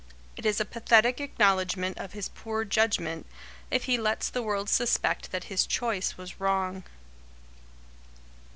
[0.35, 3.27] It is a pathetic acknowledgment of his poor judgment,
[3.69, 6.83] if he lets the world suspect that his choice was wrong.